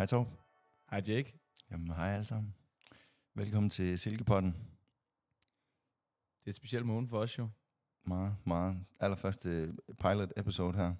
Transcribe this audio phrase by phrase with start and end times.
[0.00, 0.28] Hej Torb.
[0.90, 1.38] Hej Jake.
[1.70, 2.54] Jamen, hej alle sammen.
[3.34, 4.52] Velkommen til Silkepotten.
[6.38, 7.48] Det er et specielt måned for os jo.
[8.06, 8.84] Meget, meget.
[9.00, 10.94] Allerførste pilot episode her.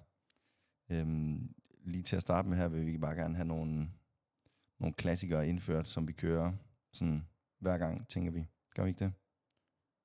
[0.89, 1.55] Øhm,
[1.85, 3.89] lige til at starte med her, vil vi bare gerne have nogle,
[4.79, 6.53] nogle klassikere indført, som vi kører
[6.93, 7.27] sådan
[7.59, 8.47] hver gang, tænker vi.
[8.75, 9.13] Gør vi ikke det?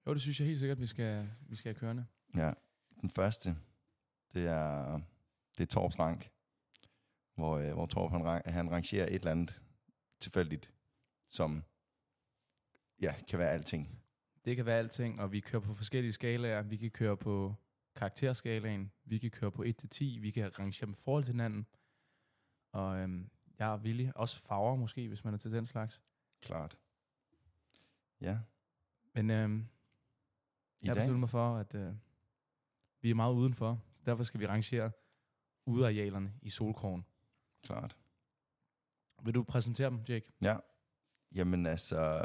[0.07, 2.07] Jo, det synes jeg helt sikkert, vi skal, vi skal have kørende.
[2.37, 2.53] Ja.
[3.01, 3.57] Den første,
[4.35, 5.01] det er,
[5.59, 6.31] det er Torps rank,
[7.37, 9.61] hvor, øh, hvor Torp han, han rangerer et eller andet
[10.21, 10.73] tilfældigt,
[11.29, 11.65] som
[13.03, 14.03] ja, kan være alting.
[14.45, 16.63] Det kan være alting, og vi kører på forskellige skalaer.
[16.63, 17.55] Vi kan køre på
[17.95, 21.67] karakterskalaen, vi kan køre på 1-10, vi kan rangere dem i forhold til hinanden.
[22.73, 24.17] Og øhm, jeg er villig.
[24.17, 26.03] Også farver måske, hvis man er til den slags.
[26.41, 26.79] Klart.
[28.21, 28.39] Ja.
[29.15, 29.69] Men øhm,
[30.83, 31.95] I jeg besluttet mig for, at øh,
[33.01, 33.85] vi er meget udenfor.
[33.95, 34.91] Så derfor skal vi rangere
[35.67, 37.05] udearealerne i solkrogen.
[37.67, 37.97] Klart.
[39.25, 40.33] Vil du præsentere dem, Jake?
[40.43, 40.57] Ja.
[41.33, 42.23] Jamen altså,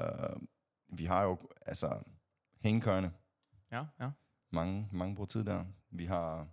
[0.88, 2.04] vi har jo altså
[2.60, 3.14] hængekøjerne.
[3.72, 4.12] Ja, ja.
[4.52, 5.66] Mange, mange bruger tid der.
[5.90, 6.48] Vi har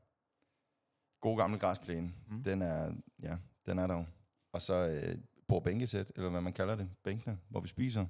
[1.20, 2.12] god gamle græsplæne.
[2.28, 2.42] Mm.
[2.42, 4.04] Den er, ja, den er der jo.
[4.52, 8.06] Og så øh, bord bænkesæt, eller hvad man kalder det, bænkene, hvor vi spiser.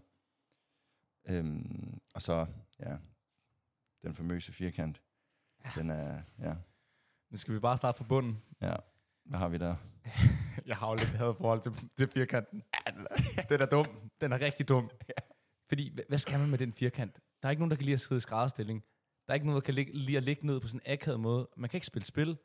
[1.28, 2.46] Øhm, og så,
[2.80, 2.96] ja,
[4.02, 5.02] den famøse firkant.
[5.74, 6.54] Den er, ja,
[7.30, 8.42] Men skal vi bare starte fra bunden?
[8.60, 8.76] ja.
[9.24, 9.76] Hvad har vi der?
[10.66, 12.62] Jeg har jo lidt had forhold til, til firkanten.
[13.48, 13.86] Den er dum.
[14.20, 14.90] Den er rigtig dum.
[15.68, 17.20] Fordi, hva- hvad skal man med den firkant?
[17.42, 18.84] Der er ikke nogen, der kan lide at sidde i skrædderstilling.
[19.26, 21.20] Der er ikke nogen, der kan ligge, lide at ligge ned på sådan en akavet
[21.20, 21.48] måde.
[21.56, 22.36] Man kan ikke spille spil.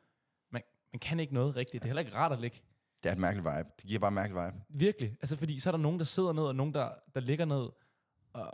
[0.52, 1.82] Man, man kan ikke noget rigtigt.
[1.82, 2.60] Det er heller ikke rart at ligge.
[3.02, 3.68] Det er et mærkeligt vibe.
[3.76, 4.56] Det giver bare en mærkelig vibe.
[4.68, 5.10] Virkelig.
[5.20, 7.68] Altså, fordi så er der nogen, der sidder ned, og nogen, der, der ligger ned.
[8.32, 8.52] Og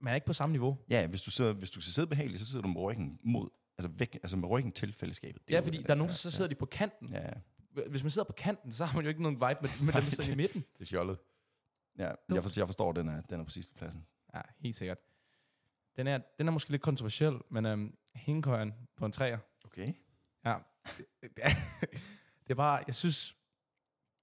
[0.00, 0.78] man er ikke på samme niveau.
[0.90, 3.48] Ja, hvis du, sidder, hvis du skal sidde behageligt, så sidder du med ryggen mod,
[3.78, 5.48] altså væk, altså med ryggen til fællesskabet.
[5.48, 7.08] Det er fordi, der er nogen, der så sidder de på kanten.
[7.12, 7.32] Ja, ja,
[7.90, 10.02] Hvis man sidder på kanten, så har man jo ikke nogen vibe med, med dem,
[10.02, 10.64] der sidder i midten.
[10.78, 11.18] det er fjollet.
[11.98, 14.06] Ja, jeg forstår, jeg forstår den er, den er på sidste pladsen.
[14.34, 14.98] Ja, helt sikkert.
[15.96, 19.94] Den er, den er måske lidt kontroversiel, men øhm, hængekøjen på en træer, Okay.
[20.44, 20.56] ja,
[20.96, 21.06] det,
[21.36, 21.48] det, er,
[22.42, 23.36] det er bare, jeg synes,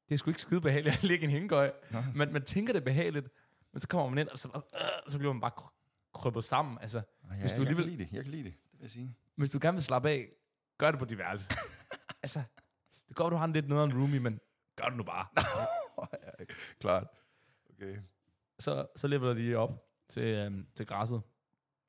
[0.10, 1.72] det er sgu ikke skide behageligt at ligge i en hængekøj.
[2.16, 3.30] Man, man tænker det behageligt,
[3.74, 5.72] men så kommer man ind, og så, øh, så bliver man bare
[6.14, 6.78] krøbet sammen.
[6.82, 8.82] Altså, Ja, Hvis du jeg alligevel- kan lide det, jeg kan lide det, det vil
[8.82, 9.16] jeg sige.
[9.36, 10.30] hvis du gerne vil slappe af,
[10.78, 11.52] gør det på dit værelse.
[12.24, 12.44] altså,
[13.12, 14.40] det går, du har en lidt nederen roomie, men
[14.76, 15.26] gør det nu bare.
[16.40, 16.46] ja,
[16.80, 17.08] klart.
[17.70, 17.98] Okay.
[18.60, 21.22] Så, så leveler de op til, øhm, til græsset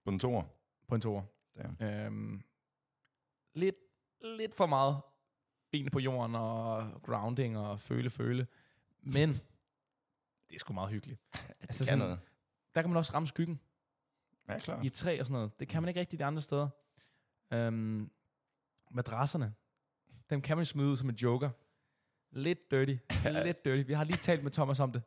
[0.04, 0.42] På den toer.
[0.88, 1.22] på en toer.
[1.56, 1.82] Damn.
[1.82, 2.42] Øhm,
[3.54, 3.76] lidt,
[4.22, 5.00] lidt for meget
[5.70, 8.46] ben på jorden og grounding og føle, føle.
[9.02, 9.28] Men
[10.48, 11.20] det er sgu meget hyggeligt.
[11.60, 12.18] Altså sådan- noget.
[12.74, 13.60] Der kan man også ramme skyggen
[14.48, 14.84] Ja, klart.
[14.84, 15.60] i træ og sådan noget.
[15.60, 16.68] Det kan man ikke rigtig de andre steder.
[17.52, 18.10] Øhm,
[18.90, 19.54] madrasserne,
[20.30, 21.50] dem kan man smide ud som en joker.
[22.32, 22.96] Lidt dirty.
[23.44, 23.86] lidt dirty.
[23.86, 25.02] Vi har lige talt med Thomas om det.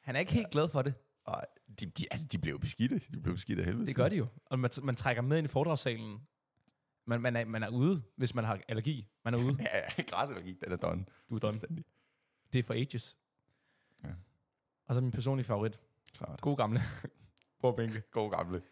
[0.00, 0.94] Han er ikke helt glad for det.
[1.26, 1.44] Ej,
[1.80, 2.98] de, de, altså, de blev beskidte.
[3.12, 3.86] De blev beskidte af helvede.
[3.86, 4.26] Det gør de jo.
[4.46, 6.20] Og man, man trækker med ind i foredragssalen.
[7.06, 9.08] Man, man, er, man er ude, hvis man har allergi.
[9.24, 9.56] Man er ude.
[9.96, 11.04] Ja, græsallergi, den er done.
[11.30, 11.58] Du er done.
[12.52, 13.18] Det er for ages.
[14.04, 14.08] Ja.
[14.86, 15.80] Og så min personlige favorit.
[16.14, 16.40] Klart.
[16.40, 16.80] God gamle
[17.60, 18.02] bordbænke.
[18.10, 18.62] God gamle.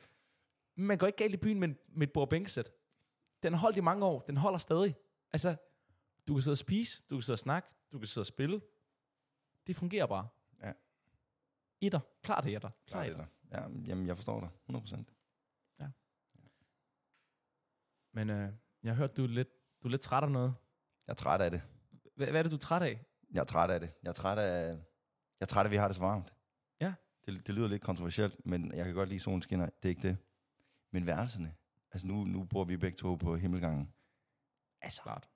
[0.77, 2.73] Man går ikke galt i byen med, med et bordbænkesæt.
[3.43, 4.21] Den har holdt i mange år.
[4.21, 4.97] Den holder stadig.
[5.33, 5.57] Altså,
[6.29, 8.61] du kan sidde og spise, du kan sidde og snakke, du kan sidde og spille.
[9.67, 10.29] Det fungerer bare.
[10.63, 10.73] Ja.
[11.81, 12.01] Etter.
[12.23, 12.71] Klart det er der.
[12.87, 13.27] Klart etter.
[13.51, 14.49] Ja, jamen, jeg forstår dig.
[14.71, 15.15] 100%.
[18.13, 18.53] Men øh,
[18.83, 19.49] jeg har hørt, du er lidt,
[19.83, 20.55] du er lidt træt af noget.
[21.07, 21.63] Jeg er træt af det.
[22.17, 23.05] Hvad, hvad er det, du er træt af?
[23.31, 23.91] Jeg er træt af det.
[24.03, 24.81] Jeg er træt af, jeg
[25.41, 26.35] er træt af, at vi har det så varmt.
[26.81, 26.95] Ja.
[27.27, 29.67] Det, det lyder lidt kontroversielt, men jeg kan godt lide solen skinner.
[29.67, 30.17] Det er ikke det.
[30.91, 31.55] Men værelserne.
[31.93, 33.93] Altså nu, nu bor vi begge to på himmelgangen.
[34.81, 35.29] Altså, Klart.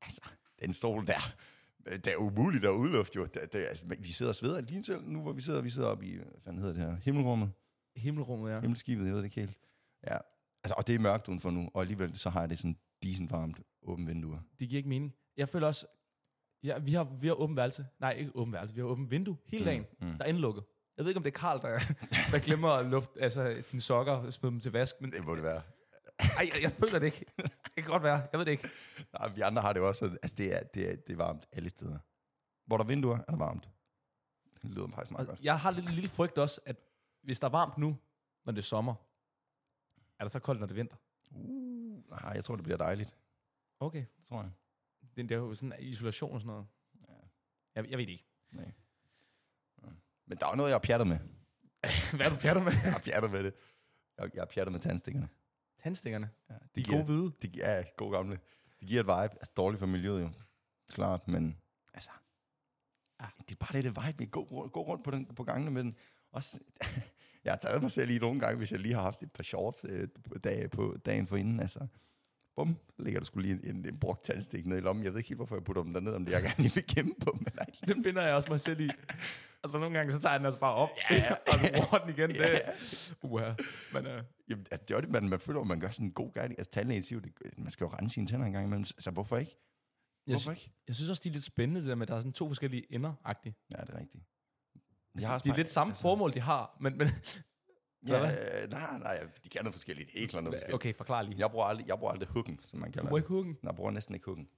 [0.00, 0.20] altså,
[0.62, 1.34] den stol der.
[1.86, 3.24] Det er umuligt at udlufte jo.
[3.24, 5.88] Det, det, altså, vi sidder og sveder lige til nu, hvor vi sidder, vi sidder
[5.88, 7.52] oppe i, hvad fanden hedder det her, himmelrummet,
[7.96, 8.60] Himmelrummet, ja.
[8.60, 9.58] himmelskibet, jeg ved det ikke helt.
[10.06, 10.16] Ja,
[10.64, 13.30] altså, og det er mørkt udenfor nu, og alligevel så har jeg det sådan decent
[13.30, 14.38] varmt, åbent vinduer.
[14.60, 15.14] Det giver ikke mening.
[15.36, 15.86] Jeg føler også,
[16.62, 17.86] ja, vi har, vi har åbent værelse.
[18.00, 18.74] Nej, ikke åbent værelse.
[18.74, 19.86] Vi har åbent vindue hele dagen.
[20.00, 20.16] Mm, mm.
[20.16, 20.64] Der er indlukket.
[20.96, 21.78] Jeg ved ikke, om det er Karl, der,
[22.32, 24.94] der glemmer at luft, altså, sine sokker og smide dem til vask.
[25.00, 25.62] Men Det må det være.
[26.18, 27.24] ej, jeg, jeg føler det ikke.
[27.36, 28.22] Det kan godt være.
[28.32, 28.68] Jeg ved det ikke.
[29.20, 31.68] Nej, vi andre har det også altså det er, det er, det er varmt alle
[31.70, 31.98] steder.
[32.66, 33.68] Hvor der er vinduer, er der varmt.
[34.62, 35.44] Det lyder faktisk meget Og godt.
[35.44, 36.76] jeg har lidt en lille frygt også, at
[37.22, 37.96] hvis der er varmt nu,
[38.44, 38.94] når det er sommer,
[40.18, 40.96] er det så koldt, når det er vinter?
[41.30, 43.14] Uh, nej, jeg tror, det bliver dejligt.
[43.80, 44.04] Okay.
[44.16, 44.50] Det tror jeg.
[45.16, 46.66] Det, det er jo sådan isolation og sådan noget.
[47.08, 47.14] Ja.
[47.74, 48.26] Jeg, jeg ved det ikke.
[48.52, 48.72] Nej.
[50.26, 51.18] Men der er jo noget, jeg har pjattet med.
[52.16, 52.72] Hvad er du pjatter med?
[52.84, 53.54] Jeg har pjattet med det.
[54.18, 55.28] Jeg, jeg har pjattet med tandstikkerne.
[55.78, 56.30] Tandstikkerne.
[56.50, 57.32] Ja, De er gode hvide.
[57.42, 58.38] De, ja, gode gamle.
[58.80, 59.34] Det giver et vibe.
[59.40, 60.30] Altså dårligt for miljøet jo.
[60.90, 61.56] Klart, men
[61.94, 62.10] altså...
[63.20, 63.26] ja.
[63.38, 65.96] det er bare lidt et vibe, gå, gå rundt på, den, på gangene med den.
[66.32, 66.58] Også,
[67.44, 69.42] jeg har taget mig selv i nogle gange, hvis jeg lige har haft et par
[69.42, 71.86] shorts øh, på, dag, på dagen for inden, altså.
[72.56, 75.04] Bum, ligger der skulle lige en, en, en brugt tandstik ned i lommen.
[75.04, 76.84] Jeg ved ikke helt, hvorfor jeg putter dem derned, om det jeg gerne lige vil
[76.86, 77.38] gemme på.
[77.40, 77.66] Men nej.
[77.88, 78.90] Det finder jeg også mig selv i.
[79.64, 81.32] Altså nogle gange, så tager jeg den altså bare op, ja, ja.
[81.52, 82.30] og så bruger den igen.
[82.30, 82.58] Det, Ja.
[83.22, 83.52] uha.
[83.92, 84.12] Men uh,
[84.48, 86.32] Jamen, altså, det er jo det, man, man føler, at man gør sådan en god
[86.34, 86.58] gerning.
[86.60, 88.82] Altså, tandlægen siger jo, det, man skal jo rense sine tænder en gang imellem.
[88.96, 89.56] Altså, hvorfor ikke?
[90.26, 90.72] jeg, Hvorfor ikke?
[90.88, 92.48] jeg synes også, de er lidt spændende, det der med, at der er sådan to
[92.48, 93.54] forskellige ender-agtige.
[93.76, 94.24] Ja, det er rigtigt.
[95.14, 97.08] Altså, også de er lidt samme altså, formål, de har, men, men
[98.06, 98.20] Ja,
[98.66, 100.10] nej, nej, de kan noget forskelligt.
[100.10, 100.74] Helt klart noget forskelligt.
[100.74, 101.38] okay, forklar lige.
[101.38, 103.18] Jeg bruger aldrig, jeg bruger aldrig hooken, som man Du kalder det.
[103.18, 103.52] ikke huggen.
[103.52, 104.48] Nej, jeg bruger næsten ikke hooken.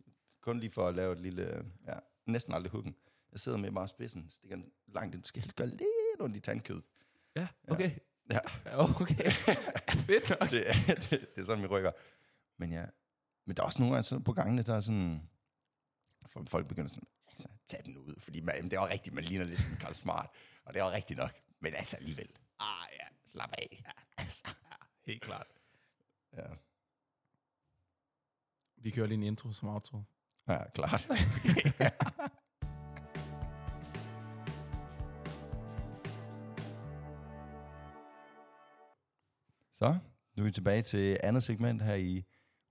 [0.43, 1.65] Kun lige for at lave et lille...
[1.89, 1.95] Ja,
[2.27, 2.95] næsten aldrig hooken.
[3.33, 5.25] Jeg sidder med bare spidsen, stikker den langt ind.
[5.25, 5.83] Skal gøre lidt
[6.21, 6.83] ondt i tandkød.
[7.37, 7.91] Ja, okay.
[8.31, 8.39] Ja.
[8.67, 9.31] Okay.
[10.07, 10.51] Fedt nok.
[10.51, 11.93] Det, er- det, det er sådan, vi rykker.
[12.57, 12.85] Men ja,
[13.45, 15.29] men der er også nogle gange på gangene, der er sådan...
[16.27, 18.15] for- Folk begynder sådan, altså, tag den ud.
[18.21, 20.31] Fordi man, det var rigtigt, man ligner lidt sådan Karl Smart.
[20.65, 21.33] Og det var rigtigt nok.
[21.61, 22.29] Men altså alligevel.
[22.61, 23.07] Ah, ja.
[23.25, 23.83] Slap af.
[23.87, 24.23] Ja.
[24.25, 24.55] Altså,
[25.07, 25.47] Helt klart.
[26.37, 26.43] ja.
[28.77, 30.03] Vi kører lige en intro som outro.
[30.49, 31.09] ja, klart.
[39.83, 39.97] Så,
[40.37, 42.25] nu er vi tilbage til andet segment her i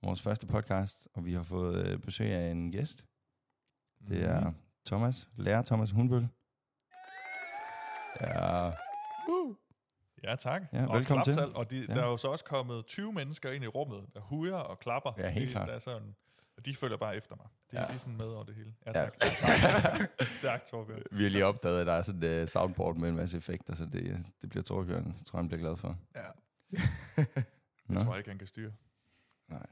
[0.04, 3.06] vores første podcast, og vi har fået øh, besøg af en gæst.
[4.08, 4.54] Det er
[4.86, 6.28] Thomas, lærer Thomas Hundbøl.
[8.22, 8.72] Ja,
[10.24, 10.62] Ja, tak.
[10.74, 11.34] Ja, og velkommen til.
[11.34, 11.94] klapsal, Og de, Ja.
[11.94, 15.12] der er jo så også kommet 20 mennesker ind i rummet, der huger og klapper.
[15.18, 15.68] Ja, helt klart.
[15.68, 16.16] Der er sådan,
[16.58, 17.46] og de følger bare efter mig.
[17.72, 17.88] De er Ja.
[17.88, 18.74] lige sådan med over det hele.
[18.86, 19.06] Ja, Ja.
[19.06, 19.18] tak.
[20.40, 21.02] Stærkt, Torbjørn.
[21.12, 23.76] vi har lige opdaget, at der er sådan et uh, soundboard med en masse effekter,
[23.76, 25.98] så det, det bliver Torbjørn, tror jeg, han bliver glad for.
[26.16, 26.22] Ja.
[27.90, 28.72] Jeg tror ikke, han kan styre.
[29.50, 29.66] nej.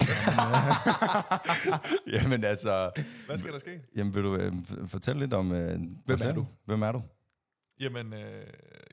[2.12, 2.92] Jamen altså,
[3.26, 3.82] Hvad skal der ske?
[3.96, 4.52] jamen, vil du øh,
[4.86, 5.52] fortælle lidt om...
[5.52, 6.46] Øh, Hvem er du?
[6.64, 7.02] Hvem er du?
[7.80, 8.46] Jamen, øh,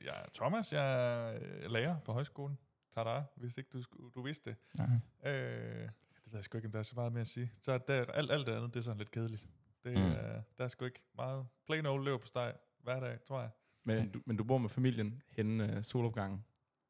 [0.04, 0.72] jeg er Thomas.
[0.72, 2.58] Jeg er øh, lærer på højskolen.
[2.94, 3.82] Tada, hvis ikke du,
[4.14, 4.56] du vidste det.
[4.78, 4.86] Nej.
[5.32, 5.82] Øh,
[6.24, 7.52] det ved jeg sgu ikke, om der er så meget mere at sige.
[7.62, 9.46] Så er der, alt, alt det andet, det er sådan lidt kedeligt.
[9.84, 10.02] Det, Mm.
[10.04, 12.52] er, der er sgu ikke meget plain old løb på steg
[12.82, 13.50] hver dag, tror jeg.
[13.86, 16.44] Men, du, men du bor med familien henne uh, solopgangen.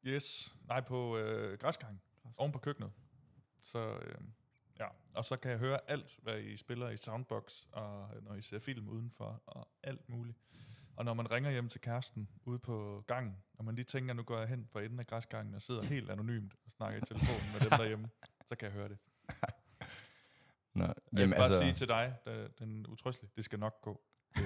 [0.05, 0.55] Yes.
[0.67, 2.01] Nej, på øh, græsgangen.
[2.37, 2.91] Oven på køkkenet.
[3.61, 4.21] Så øh,
[4.79, 8.41] ja, og så kan jeg høre alt, hvad I spiller i Soundbox, og når I
[8.41, 10.37] ser film udenfor, og alt muligt.
[10.95, 14.23] Og når man ringer hjem til kæresten ude på gangen, og man lige tænker, nu
[14.23, 17.51] går jeg hen for enden af græsgangen og sidder helt anonymt og snakker i telefonen
[17.53, 18.09] med dem derhjemme,
[18.47, 18.97] så kan jeg høre det.
[20.73, 22.15] Nå, Jeg vil jamen, bare altså, sige til dig,
[22.59, 24.01] den utrøstelige, det skal nok gå.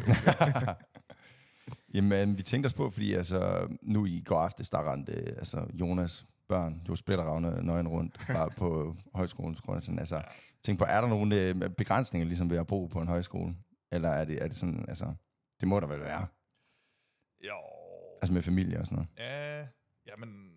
[1.94, 6.26] jamen, vi tænkte os på, fordi altså, nu i går aftes, der rendte altså, Jonas
[6.48, 9.82] børn, jo splitteravne nøgen rundt, bare på højskolens grund.
[9.82, 10.22] Sådan, altså,
[10.64, 13.56] tænk på, er der nogle øh, begrænsninger ligesom ved at bo på en højskole?
[13.92, 15.14] Eller er det, er det sådan, altså,
[15.60, 16.28] det må der vel være,
[17.44, 17.58] Jo.
[18.22, 19.10] altså med familie og sådan noget.
[19.18, 19.68] Ja,
[20.08, 20.52] jamen,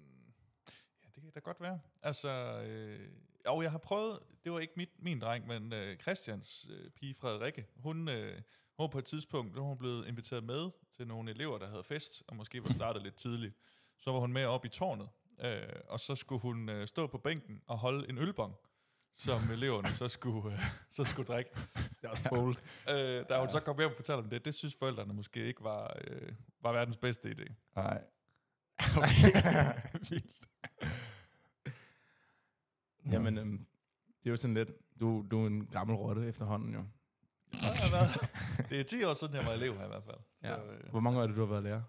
[1.02, 1.80] ja, det kan da godt være.
[2.02, 3.08] Altså, øh,
[3.46, 7.14] jo, jeg har prøvet, det var ikke mit, min dreng, men øh, Christians øh, pige
[7.14, 8.34] Frederikke, hun, øh,
[8.76, 12.22] hun var på et tidspunkt, hun blevet inviteret med til nogle elever, der havde fest,
[12.28, 13.54] og måske var startet lidt tidligt.
[13.98, 15.08] Så var hun med op i tårnet,
[15.40, 18.54] øh, og så skulle hun øh, stå på bænken og holde en ølbong,
[19.14, 20.60] som eleverne så skulle, øh,
[20.90, 21.50] så skulle drikke.
[21.74, 22.56] Det er også bold.
[22.90, 25.64] Øh, da hun så kom hjem og fortalte om det, det synes forældrene måske ikke
[25.64, 27.52] var, øh, var verdens bedste idé.
[27.76, 28.02] Nej.
[28.96, 29.32] Okay.
[30.10, 30.48] Vildt.
[33.12, 33.66] Jamen, øhm,
[34.22, 34.68] det er jo sådan lidt,
[35.00, 36.84] du, du er en gammel rotte efterhånden jo.
[37.92, 38.30] Været-
[38.70, 40.16] det er 10 år siden, jeg var elev her i hvert fald.
[40.42, 40.56] Ja.
[40.56, 41.82] Så, øh, Hvor mange år er det, du har været lærer?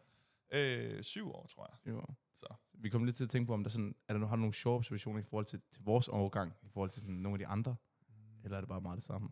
[0.52, 1.94] øh, syv år, tror jeg.
[1.94, 2.06] Jo.
[2.40, 2.48] Så.
[2.74, 4.40] Vi kommer lidt til at tænke på, om der sådan, er der, no- har du
[4.40, 7.40] nogle sjove observationer i forhold til, til vores overgang, i forhold til sådan nogle af
[7.40, 7.76] de andre?
[8.44, 9.30] Eller er det bare meget det samme?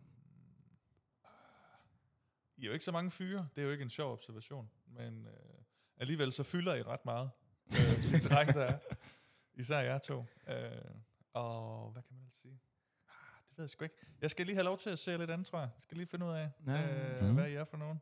[2.56, 3.48] I er jo ikke så mange fyre.
[3.54, 4.70] Det er jo ikke en sjov observation.
[4.86, 5.32] Men øh,
[5.96, 7.30] alligevel så fylder I ret meget.
[7.66, 8.78] Øh, de drenge, der er.
[9.60, 10.24] Især jer to.
[10.48, 10.70] Øh,
[11.32, 12.60] og hvad kan man ellers sige?
[13.54, 13.96] Det ved jeg sgu ikke.
[14.20, 15.68] Jeg skal lige have lov til at se lidt andet, tror jeg.
[15.76, 16.72] Jeg skal lige finde ud af, Ja.
[17.16, 17.34] øh, Mhm.
[17.34, 18.00] hvad I er for nogen.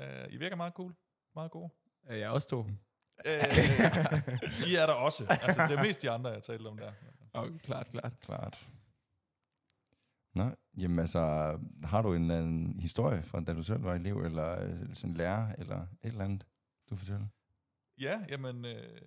[0.00, 0.94] Øh, I virker meget cool.
[1.34, 1.70] Meget gode.
[2.06, 2.60] Er jeg også to?
[3.26, 3.32] Øh,
[4.70, 5.26] I er der også.
[5.42, 6.92] Altså, det er mest de andre, jeg talte om der.
[7.32, 8.12] Okay, klart, klart.
[8.20, 8.68] Klart.
[10.34, 11.20] Nå, jamen altså,
[11.84, 15.14] har du en, eller anden historie fra da du selv var elev, eller øh, sådan
[15.14, 16.46] lærer, eller et eller andet,
[16.90, 17.26] du fortæller?
[18.00, 19.00] Ja, jamen, øh,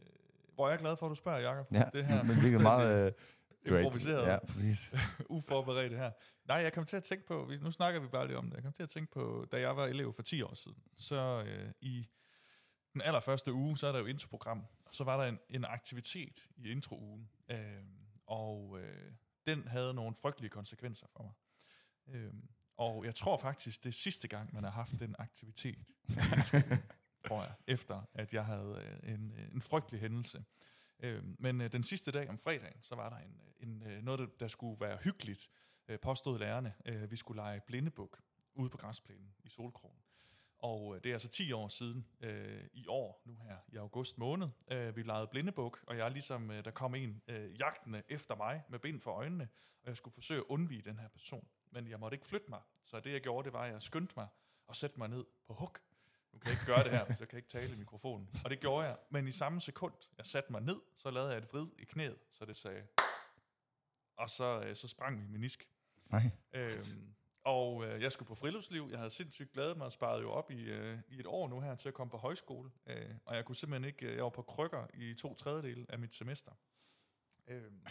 [0.55, 1.67] hvor er jeg glad for, at du spørger, Jacob.
[1.73, 3.05] Ja, det her men hvilket meget...
[3.07, 3.11] Øh,
[3.67, 4.27] du er improviseret.
[4.27, 4.93] Ja, præcis.
[5.29, 6.11] uforberedt her.
[6.45, 8.63] Nej, jeg kom til at tænke på, nu snakker vi bare lige om det, jeg
[8.63, 11.71] kom til at tænke på, da jeg var elev for 10 år siden, så øh,
[11.81, 12.07] i
[12.93, 16.47] den allerførste uge, så er der jo introprogram, og så var der en, en aktivitet
[16.57, 17.83] i introugen, øh,
[18.25, 19.11] og øh,
[19.47, 21.33] den havde nogle frygtelige konsekvenser for mig.
[22.15, 22.33] Øh,
[22.77, 25.87] og jeg tror faktisk, det er sidste gang, man har haft den aktivitet,
[27.27, 30.43] tror jeg, efter at jeg havde øh, en, en frygtelig hændelse.
[30.99, 34.03] Øh, men øh, den sidste dag om fredagen, så var der en, øh, en, øh,
[34.03, 35.49] noget, der, der skulle være hyggeligt,
[35.87, 36.73] øh, påstod lærerne.
[36.85, 38.21] Øh, vi skulle lege blindebuk
[38.53, 39.99] ude på græsplænen i Solkrogen.
[40.63, 44.17] Og øh, det er altså 10 år siden øh, i år, nu her i august
[44.17, 48.35] måned, øh, vi legede blindebuk, og jeg ligesom, øh, der kom en øh, jagtende efter
[48.35, 49.49] mig med bind for øjnene,
[49.81, 51.47] og jeg skulle forsøge at undvige den her person.
[51.71, 54.13] Men jeg måtte ikke flytte mig, så det jeg gjorde, det var, at jeg skyndte
[54.17, 54.27] mig
[54.67, 55.79] og sætte mig ned på huk.
[56.33, 58.29] Nu kan jeg ikke gøre det her, så jeg kan ikke tale i mikrofonen.
[58.43, 61.37] Og det gjorde jeg, men i samme sekund, jeg satte mig ned, så lavede jeg
[61.37, 62.87] et vrid i knæet, så det sagde...
[64.17, 65.69] Og så, øh, så sprang min menisk.
[66.05, 66.29] Nej.
[66.53, 67.13] Øhm,
[67.43, 68.87] og øh, jeg skulle på friluftsliv.
[68.91, 71.59] Jeg havde sindssygt glædet mig og sparet jo op i, øh, i et år nu
[71.59, 72.71] her til at komme på højskole.
[72.85, 74.05] Øh, og jeg kunne simpelthen ikke...
[74.05, 76.51] øh, Jeg var på krykker i to tredjedel af mit semester.
[77.47, 77.85] Øhm,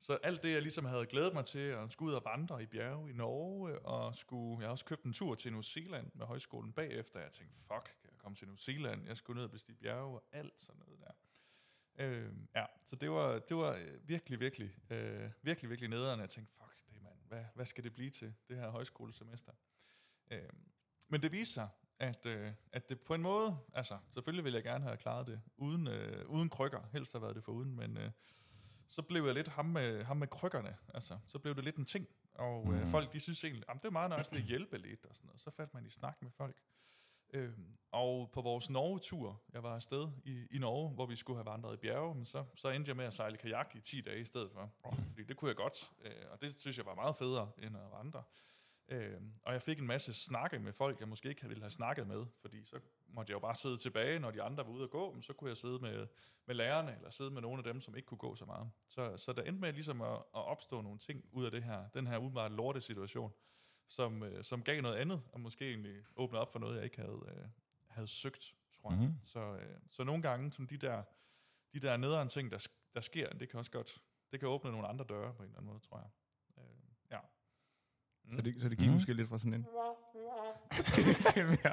[0.00, 2.66] så alt det, jeg ligesom havde glædet mig til, at skulle ud og vandre i
[2.66, 6.26] bjerge i Norge, og skulle, jeg har også købt en tur til New Zealand med
[6.26, 7.20] højskolen bagefter.
[7.20, 9.06] Jeg tænkte, fuck, kan jeg komme til New Zealand?
[9.06, 11.12] Jeg skulle ned og bestige bjerge og alt sådan noget der.
[12.04, 16.20] Øh, ja, så det var, det var øh, virkelig, virkelig, øh, virkelig, virkelig nederen.
[16.20, 17.18] Jeg tænkte, fuck det, mand.
[17.28, 19.52] Hvad, hvad skal det blive til, det her højskolesemester?
[20.30, 20.48] Øh,
[21.08, 24.64] men det viste sig, at, øh, at det på en måde, altså selvfølgelig ville jeg
[24.64, 27.96] gerne have klaret det uden, øh, uden krykker, helst have været det for uden, men
[27.96, 28.10] øh,
[28.90, 31.84] så blev jeg lidt ham med, ham med krykkerne, altså så blev det lidt en
[31.84, 32.86] ting, og øh, Mm.
[32.86, 35.40] folk de synes egentlig, at det er meget nice at hjælpe lidt og sådan noget,
[35.40, 36.56] så faldt man i snak med folk.
[37.32, 41.46] Øhm, og på vores Norge-tur, jeg var afsted i, i Norge, hvor vi skulle have
[41.46, 44.20] vandret i bjerge, men så, så endte jeg med at sejle kajak i 10 dage
[44.20, 44.72] i stedet for.
[45.08, 47.82] Fordi det kunne jeg godt, øh, og det synes jeg var meget federe end at
[47.92, 48.22] vandre.
[48.90, 52.06] Øhm, og jeg fik en masse snakke med folk, jeg måske ikke ville have snakket
[52.06, 54.90] med, fordi så måtte jeg jo bare sidde tilbage, når de andre var ude at
[54.90, 56.06] gå, men så kunne jeg sidde med,
[56.46, 58.70] med lærerne, eller sidde med nogle af dem, som ikke kunne gå så meget.
[58.88, 61.88] Så, så der endte med ligesom at, at opstå nogle ting ud af det her,
[61.88, 63.32] den her umiddelbart lorte situation,
[63.88, 67.00] som, øh, som gav noget andet, og måske egentlig åbnede op for noget, jeg ikke
[67.00, 67.44] havde, øh,
[67.88, 68.98] havde søgt, tror jeg.
[68.98, 69.06] Mhm.
[69.06, 69.24] Mm-hmm.
[69.24, 71.02] Så, øh, så nogle gange, som de der,
[71.72, 74.88] de der nederen ting, der, der sker, det kan også godt, det kan åbne nogle
[74.88, 76.08] andre døre på en eller anden måde, tror jeg.
[76.58, 76.89] Øh,
[78.30, 78.36] ja.
[78.36, 78.90] Så det, så det gik Mm.
[78.90, 78.94] mm.
[78.94, 79.66] måske lidt fra sådan en...
[81.34, 81.72] til mere...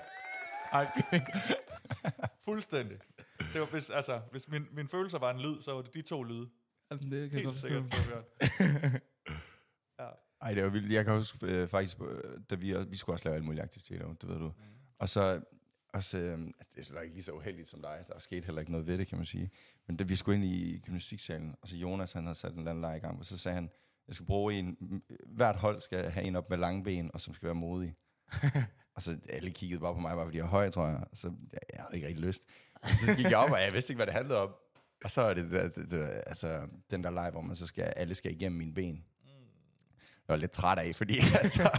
[0.72, 0.92] Ej,
[2.46, 2.98] Fuldstændig.
[3.54, 6.02] Det var, hvis, altså, hvis min, min følelser var en lyd, så var det de
[6.02, 6.50] to lyde.
[6.92, 8.24] Jamen, det kan jeg Helt sikkert, så.
[10.00, 10.10] Ja.
[10.42, 10.92] Ej, det var vildt.
[10.94, 14.14] Jeg kan huske øh, faktisk, øh, da vi, vi skulle også lave alle mulige aktiviteter,
[14.14, 14.54] det ved du.
[15.00, 15.42] Og så,
[15.94, 18.04] også, øh, altså, det er så ikke lige så uheldigt som dig.
[18.08, 19.52] Der skete heller ikke noget ved det, kan man sige.
[19.88, 22.72] Men da vi skulle ind i gymnastiksalen, og så Jonas, han havde sat en eller
[22.72, 23.70] anden leg i gang, og så sagde han,
[24.08, 24.78] jeg skal bruge en,
[25.26, 27.96] hvert hold skal have en op med lange ben, og som skal være modig.
[28.96, 31.04] og så alle kiggede bare på mig, bare fordi jeg er høj, tror jeg.
[31.14, 32.44] Så, jeg, jeg havde ikke rigtig lyst.
[32.82, 34.50] Og så gik jeg op, og jeg vidste ikke, hvad det handlede om.
[35.04, 37.84] Og så er det, det, det, det altså, den der leg, hvor man så skal,
[37.84, 39.06] alle skal igennem mine ben.
[40.28, 41.70] Jeg var lidt træt af, fordi altså,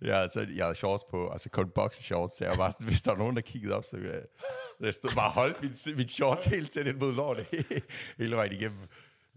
[0.00, 2.86] jeg, altså, jeg havde shorts på, og så kun boxershorts, så jeg var bare sådan,
[2.86, 4.22] hvis der var nogen, der kiggede op, så jeg,
[4.80, 7.46] jeg stod bare og holdt mit, mit shorts helt tæt ind mod låret
[8.18, 8.80] hele vejen igennem.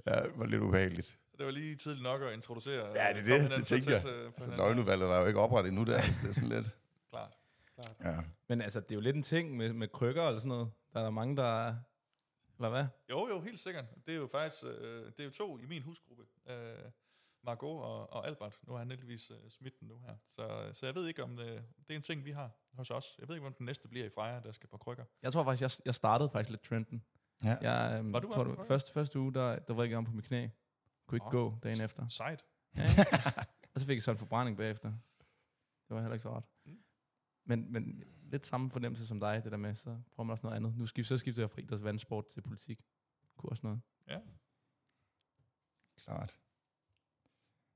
[0.08, 1.18] Ja, det var lidt ubehageligt.
[1.38, 2.88] Det var lige tidligt nok at introducere.
[2.88, 4.02] Ja, det er komme det, det så tænkte jeg.
[4.02, 6.50] tæt, øh, på Altså, nøgleudvalget var jo ikke oprettet endnu der, så det er sådan
[6.50, 6.76] lidt,
[7.12, 7.38] Klart.
[7.76, 7.96] Klart.
[8.04, 8.22] ja.
[8.48, 10.72] Men altså, det er jo lidt en ting med, med krykker eller sådan noget.
[10.94, 11.76] Der er der mange, der er...
[12.58, 12.86] Eller hvad?
[13.10, 13.86] Jo, jo, helt sikkert.
[14.06, 16.24] Det er jo faktisk øh, det er jo to i min husgruppe.
[16.50, 16.56] Øh,
[17.44, 18.60] Margot og, og Albert.
[18.64, 20.16] Nu har han heldigvis øh, smidt den nu her.
[20.28, 23.16] Så, så jeg ved ikke, om det, det er en ting, vi har hos os.
[23.20, 25.04] Jeg ved ikke, om den næste bliver i Freja, der skal på krykker.
[25.24, 27.04] Jeg tror faktisk, jeg, jeg startede faktisk lidt trenden.
[27.44, 27.56] ja.
[27.62, 30.12] Jeg øhm, Var du tror, var første, første uge, der, der var jeg om på
[30.12, 30.48] mit knæ.
[31.08, 31.32] Kunne ikke Åh.
[31.32, 32.08] gå dagen efter.
[32.08, 32.46] Sejt.
[32.76, 32.84] Ja,
[33.74, 34.90] og så fik jeg så en forbrænding bagefter.
[35.88, 36.44] Det var heller ikke så rart.
[36.66, 36.78] Mm.
[37.46, 40.56] Men, men lidt samme fornemmelse som dig, det der med, så prøver man også noget
[40.56, 40.78] andet.
[40.78, 42.82] Nu skift, så skifter jeg fra idræts vandsport til politik.
[43.38, 43.82] Kunne også noget.
[44.08, 44.20] Ja.
[46.04, 46.38] Klart.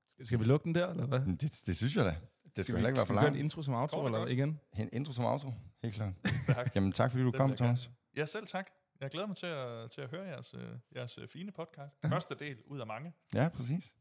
[0.09, 1.19] Skal, skal vi lukke den der, eller hvad?
[1.19, 2.15] Men Det, det synes jeg da.
[2.55, 3.39] Det skal vi, heller ikke være for skal vi en langt.
[3.43, 4.59] intro som outro, eller igen?
[4.77, 6.13] En intro som outro, helt klart.
[6.43, 6.75] Stærkt.
[6.75, 7.55] Jamen tak, fordi du Den kom.
[7.55, 7.91] Thomas.
[8.17, 8.69] Ja, selv tak.
[9.01, 11.97] Jeg glæder mig til at, til at høre jeres, øh, jeres øh, fine podcast.
[12.05, 13.13] Første del ud af mange.
[13.33, 13.95] Ja, præcis.